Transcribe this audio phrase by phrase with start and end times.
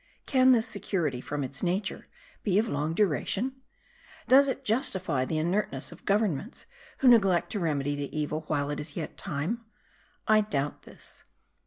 [0.25, 2.07] Can this security, from its nature,
[2.41, 3.57] be of long duration?
[4.27, 6.65] Does it justify the inertness of governments
[7.01, 9.63] who neglect to remedy the evil while it is yet time?
[10.27, 11.23] I doubt this.